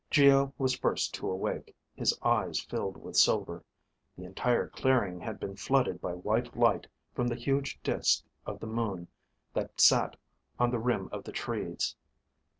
[0.09, 3.63] Geo was first to awake, his eyes filled with silver.
[4.17, 8.65] The entire clearing had been flooded by white light from the huge disk of the
[8.65, 9.07] moon
[9.53, 10.15] that sat
[10.57, 11.95] on the rim of the trees.